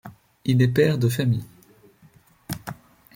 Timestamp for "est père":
0.63-0.97